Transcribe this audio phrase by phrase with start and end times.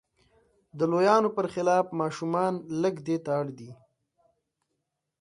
[0.77, 3.71] د لویانو پر خلاف ماشومان لږ دې ته اړ دي.